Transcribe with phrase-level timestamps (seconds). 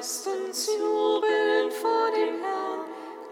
[0.00, 2.84] Jubeln vor dem Herrn,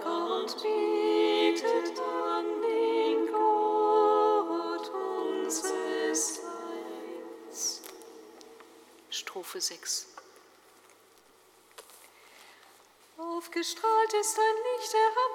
[0.02, 5.62] Gott bietet an den Gott uns.
[9.10, 10.08] Strophe 6.
[13.16, 15.34] Aufgestrahlt ist ein Licht, der am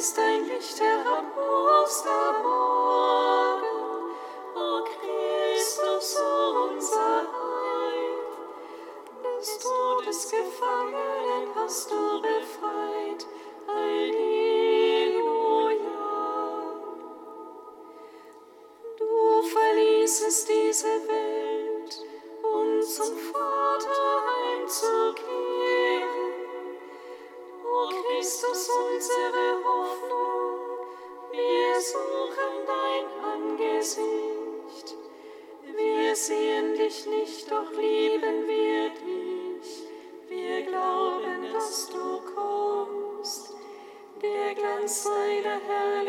[0.00, 0.80] ist ein Licht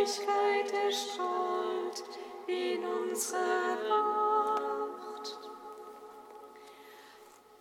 [0.02, 2.04] Herrlichkeit erstrahlt
[2.48, 5.40] in unserer Macht.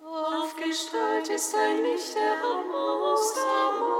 [0.03, 4.00] Aufgestrahlt ist ein Licht der Amor aus Amor.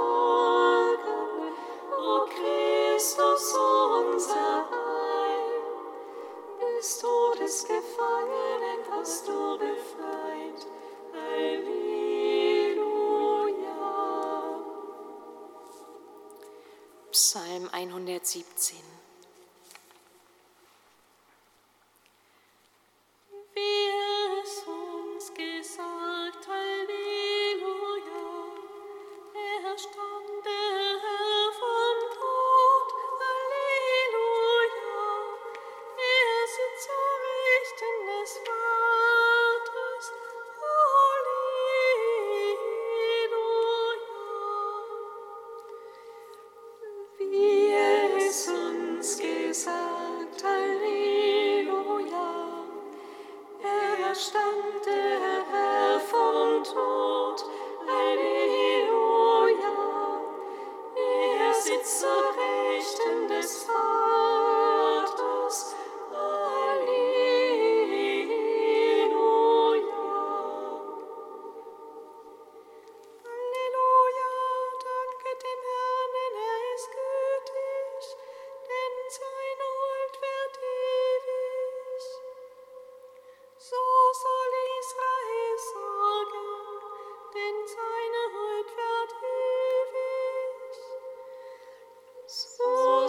[17.31, 19.00] Psalm 117.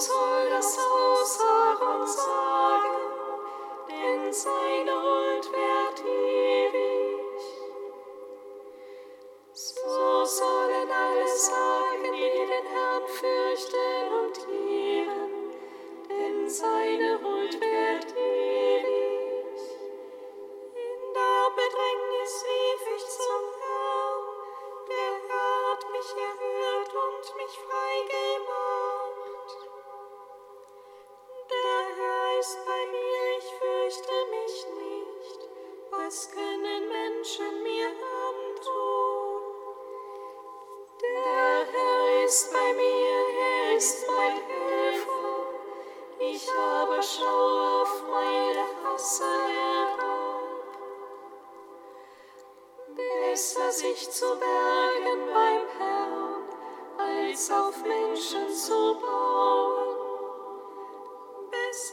[0.07, 2.62] soll das Haus Aarons sein.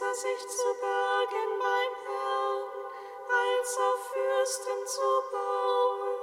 [0.02, 2.70] er sich zu bergen mein Herrn,
[3.28, 6.19] als auf Fürsten zu bauen.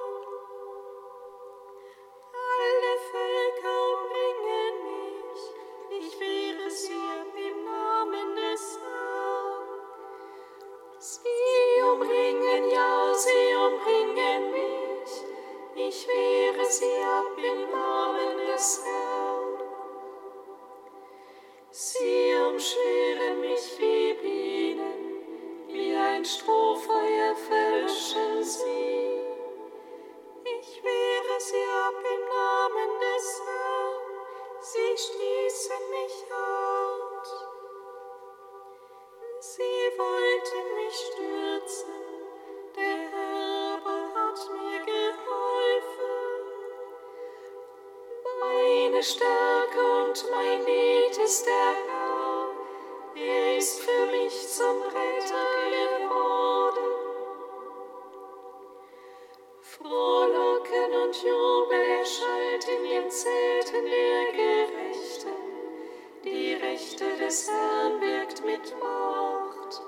[66.77, 69.81] Rechte des Herrn wirkt mit Macht.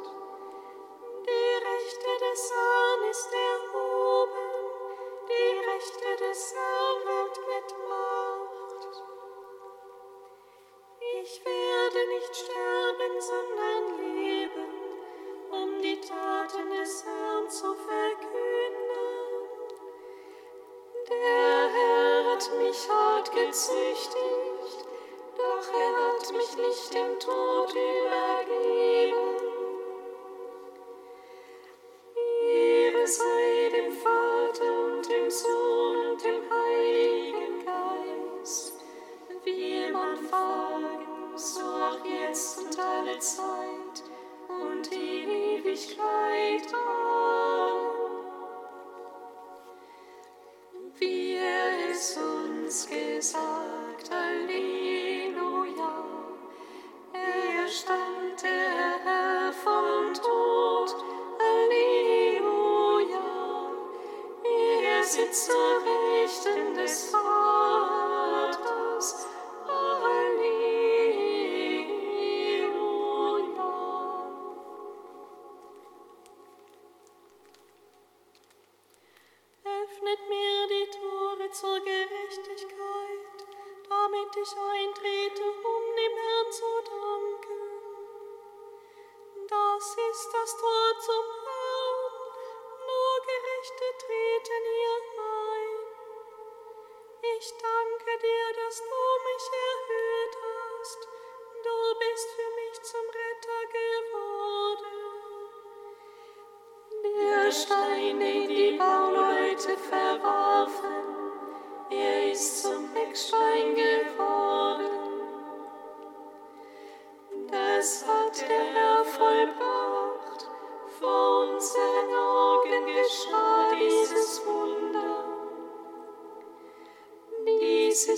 [1.27, 4.49] Die Rechte des Herrn ist erhoben.
[5.29, 9.03] Die Rechte des Herrn wirkt mit Macht.
[11.21, 13.83] Ich werde nicht sterben, sondern
[14.15, 14.69] leben,
[15.51, 19.29] um die Taten des Herrn zu verkünden.
[21.07, 24.18] Der Herr hat mich hart gezüchtet.
[50.97, 55.93] wie er es uns gesagt, Halleluja.
[57.13, 60.95] Er stand der Herr vom Tod,
[61.39, 63.19] Halleluja.
[64.43, 67.98] Er sitzt zur Rechten des Vaters.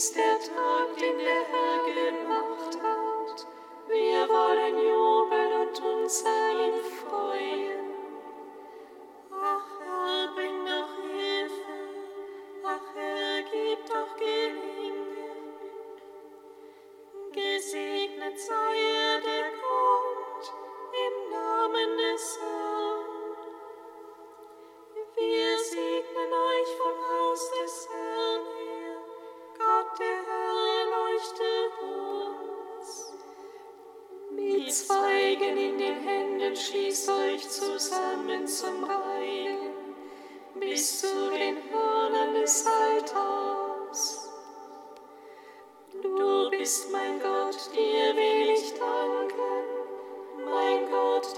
[0.03, 2.50] ist der Tag, den der Herr gemacht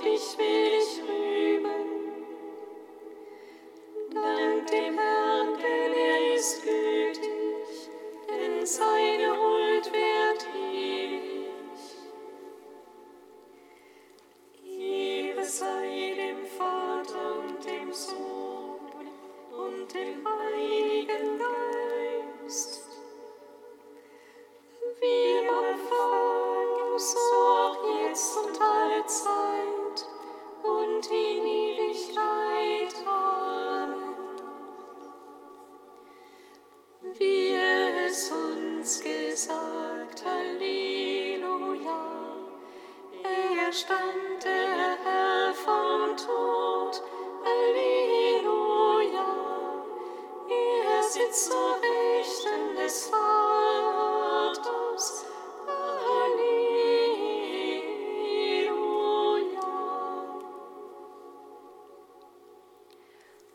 [0.06, 0.63] ich will.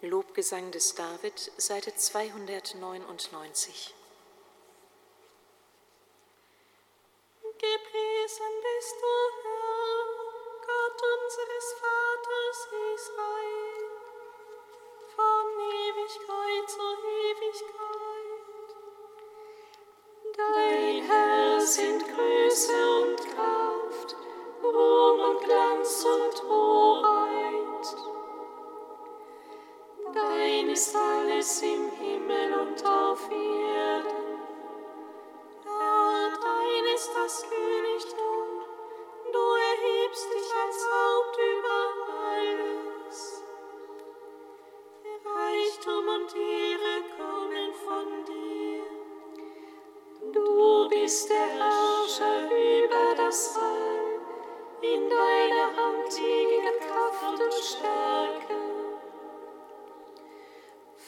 [0.02, 3.97] Lobgesang des David, Seite 299.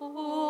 [0.00, 0.43] Oh.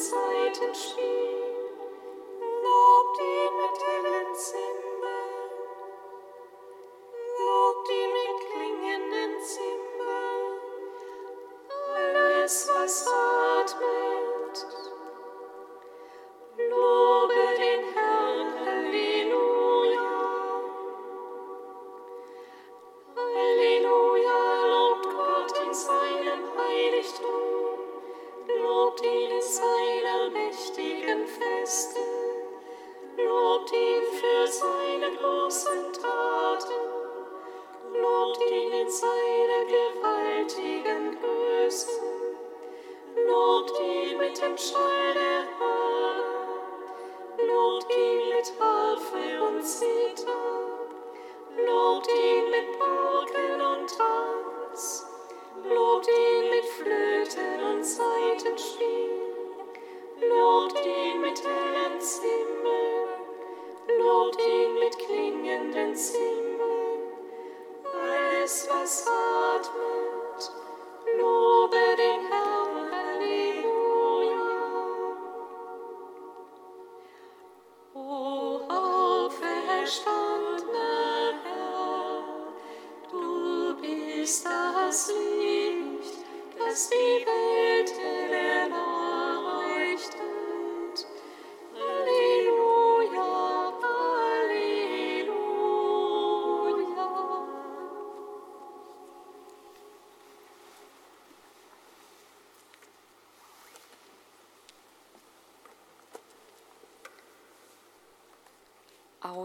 [0.00, 1.29] Zeiten spielt.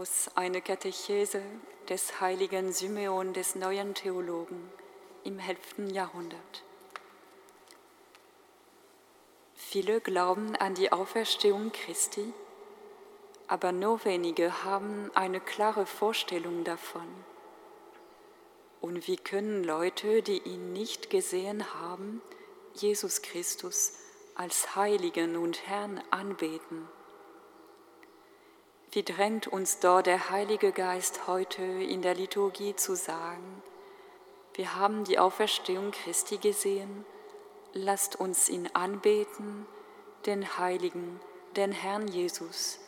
[0.06, 1.42] Aus einer Katechese
[1.88, 4.70] des heiligen Symeon des neuen Theologen
[5.24, 5.92] im 11.
[5.92, 6.62] Jahrhundert.
[9.56, 12.32] Viele glauben an die Auferstehung Christi,
[13.48, 17.08] aber nur wenige haben eine klare Vorstellung davon.
[18.80, 22.22] Und wie können Leute, die ihn nicht gesehen haben,
[22.74, 23.94] Jesus Christus
[24.36, 26.86] als Heiligen und Herrn anbeten?
[28.92, 33.62] Wie drängt uns dort der Heilige Geist heute in der Liturgie zu sagen,
[34.54, 37.04] wir haben die Auferstehung Christi gesehen,
[37.74, 39.66] lasst uns ihn anbeten,
[40.24, 41.20] den Heiligen,
[41.56, 42.78] den Herrn Jesus,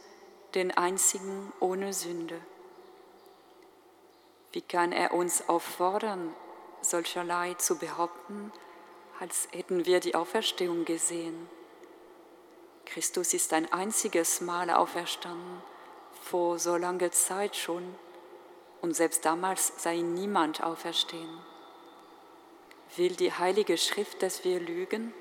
[0.54, 2.40] den einzigen ohne Sünde.
[4.52, 6.34] Wie kann er uns auffordern,
[6.80, 8.52] solcherlei zu behaupten,
[9.20, 11.48] als hätten wir die Auferstehung gesehen.
[12.86, 15.62] Christus ist ein einziges Mal auferstanden,
[16.30, 17.94] vor so langer Zeit schon,
[18.82, 21.40] und selbst damals sei niemand auferstehen.
[22.96, 25.14] Will die Heilige Schrift, dass wir lügen?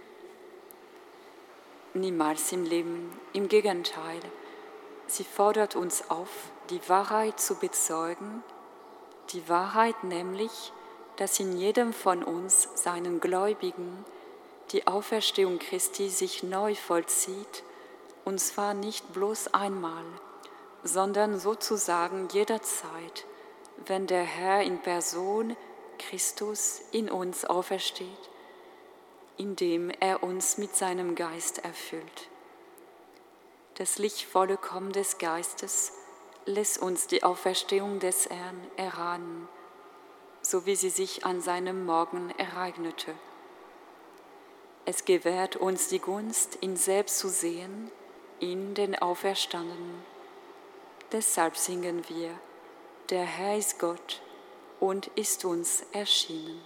[1.93, 4.19] Niemals im Leben, im Gegenteil.
[5.07, 6.29] Sie fordert uns auf,
[6.69, 8.43] die Wahrheit zu bezeugen,
[9.29, 10.73] die Wahrheit nämlich,
[11.15, 14.05] dass in jedem von uns, seinen Gläubigen,
[14.71, 17.63] die Auferstehung Christi sich neu vollzieht,
[18.25, 20.03] und zwar nicht bloß einmal,
[20.83, 23.25] sondern sozusagen jederzeit,
[23.85, 25.55] wenn der Herr in Person
[25.97, 28.29] Christus in uns aufersteht,
[29.37, 32.29] indem er uns mit seinem Geist erfüllt.
[33.75, 35.93] Das lichtvolle Kommen des Geistes
[36.45, 39.47] lässt uns die Auferstehung des Herrn erahnen
[40.47, 43.13] so wie sie sich an seinem Morgen ereignete.
[44.85, 47.91] Es gewährt uns die Gunst, ihn selbst zu sehen,
[48.39, 50.16] in den Auferstandenen.
[51.13, 52.37] Deshalb singen wir,
[53.09, 54.21] der Herr ist Gott
[54.81, 56.61] und ist uns erschienen.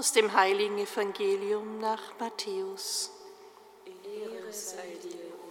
[0.00, 3.10] Aus dem heiligen Evangelium nach Matthäus.
[3.84, 5.44] Ehre sei dir, o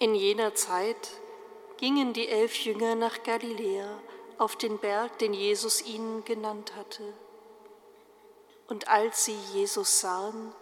[0.00, 0.06] Herr.
[0.08, 1.12] In jener Zeit
[1.76, 4.00] gingen die elf Jünger nach Galiläa
[4.38, 7.14] auf den Berg, den Jesus ihnen genannt hatte.
[8.66, 10.52] Und als sie Jesus sahen,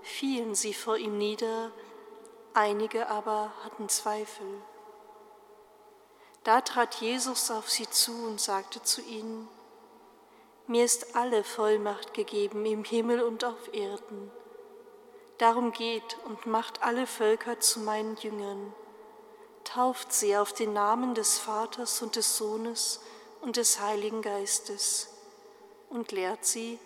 [0.00, 1.70] fielen sie vor ihm nieder,
[2.54, 4.62] einige aber hatten Zweifel.
[6.44, 9.50] Da trat Jesus auf sie zu und sagte zu ihnen,
[10.70, 14.30] mir ist alle Vollmacht gegeben im Himmel und auf Erden.
[15.38, 18.72] Darum geht und macht alle Völker zu meinen Jüngern.
[19.64, 23.00] Tauft sie auf den Namen des Vaters und des Sohnes
[23.40, 25.08] und des Heiligen Geistes
[25.88, 26.78] und lehrt sie,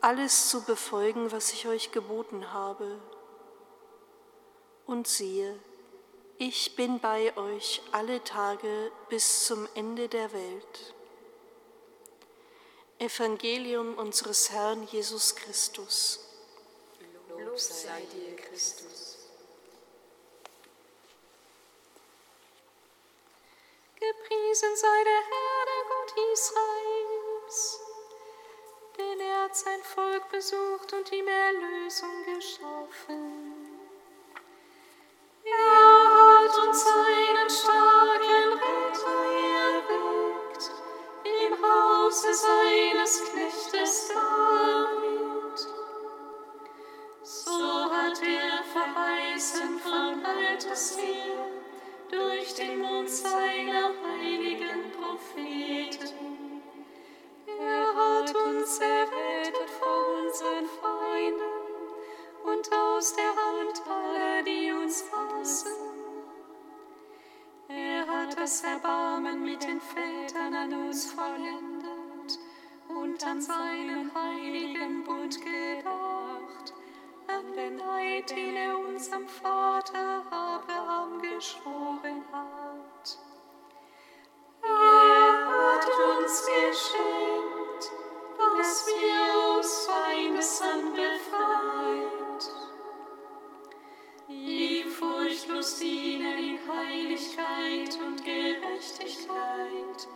[0.00, 2.98] alles zu befolgen, was ich euch geboten habe.
[4.84, 5.56] Und siehe,
[6.38, 10.94] ich bin bei euch alle Tage bis zum Ende der Welt.
[13.00, 16.18] Evangelium unseres Herrn Jesus Christus.
[17.28, 19.18] Lob sei dir, Christus.
[23.94, 27.80] Gepriesen sei der Herr, der Gott Israels,
[28.96, 33.47] denn er hat sein Volk besucht und ihm Erlösung geschaffen.
[42.08, 45.58] Hause seines Knechtes David.
[47.22, 49.78] So hat er verheißen
[50.24, 51.44] Altes her
[52.10, 56.62] durch den Mund seiner heiligen Propheten.
[57.46, 61.42] Er hat uns errettet vor unseren Feinden
[62.42, 65.72] und aus der Hand aller, die uns hassen.
[67.68, 71.77] Er hat das Erbarmen mit den Vätern an uns vollendet
[72.88, 76.74] und an seinen heiligen Bund gedacht,
[77.26, 83.18] an den Eid, den er unserem Vater Abraham geschworen hat.
[84.62, 85.86] Er hat
[86.20, 87.92] uns geschenkt,
[88.38, 92.42] dass wir aus Feindeshand befreit.
[94.28, 100.08] Ihm furchtlos dienen in Heiligkeit und Gerechtigkeit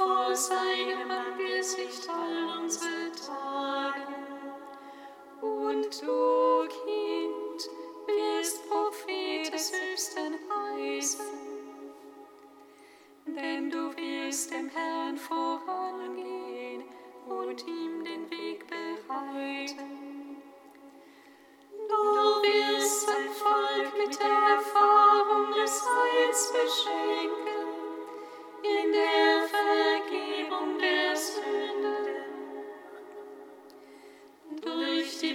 [0.00, 4.06] vor seinem Angesicht all unsere Tage.
[5.42, 7.68] Und du, Kind,
[8.06, 11.26] wirst Prophet des Höchsten heißen,
[13.26, 16.84] denn du wirst dem Herrn vorangehen
[17.26, 20.40] und ihm den Weg bereiten.
[21.88, 27.50] Du wirst sein Volk mit der Erfahrung des Heils beschenken,
[28.62, 29.29] in der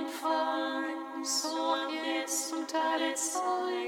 [0.00, 3.79] Anfang, so jetzt und alle Zeit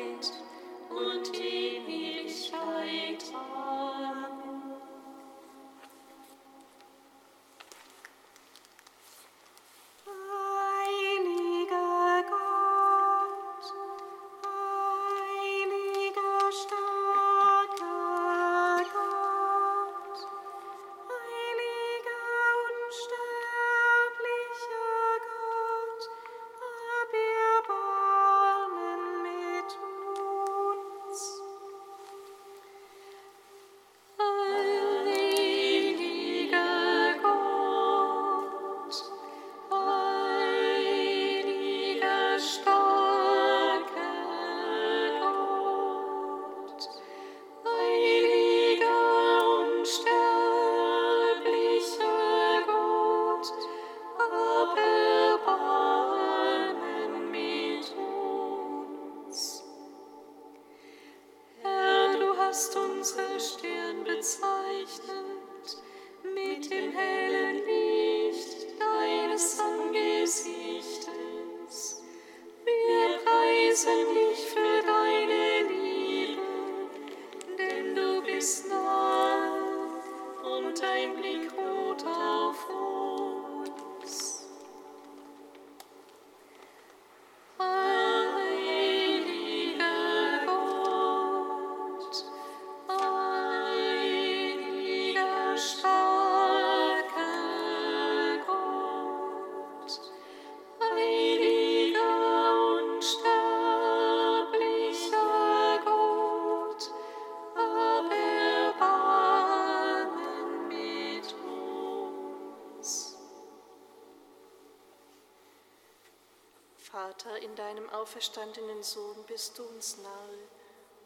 [118.03, 120.39] auferstandenen Sohn bist du uns nahe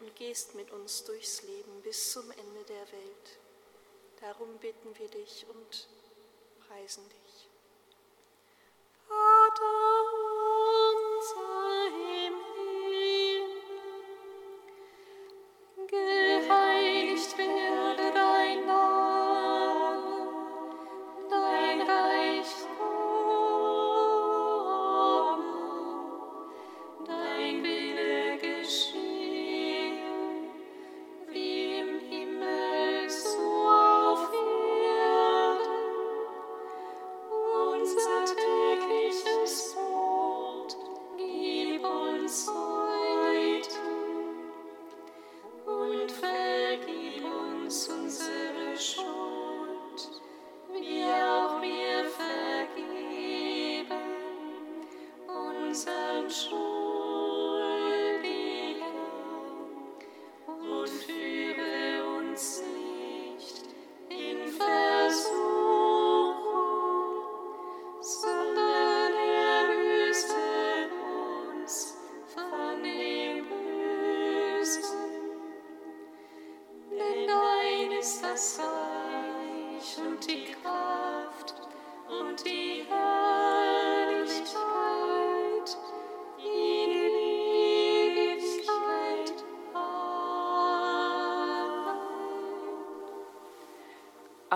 [0.00, 3.38] und gehst mit uns durchs Leben bis zum Ende der Welt.
[4.22, 5.88] Darum bitten wir dich und
[6.66, 7.55] preisen dich.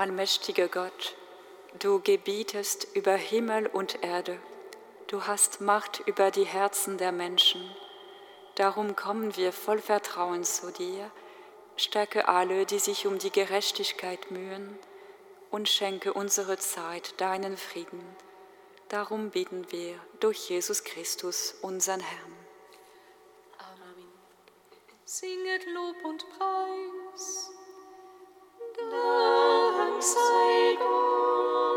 [0.00, 1.14] Allmächtiger Gott,
[1.78, 4.40] du gebietest über Himmel und Erde.
[5.08, 7.60] Du hast Macht über die Herzen der Menschen.
[8.54, 11.10] Darum kommen wir voll Vertrauen zu dir.
[11.76, 14.78] Stärke alle, die sich um die Gerechtigkeit mühen,
[15.50, 18.02] und schenke unsere Zeit deinen Frieden.
[18.88, 22.36] Darum beten wir durch Jesus Christus, unseren Herrn.
[23.58, 24.08] Amen.
[25.04, 27.50] Singet Lob und Preis.
[29.80, 31.69] sáng say con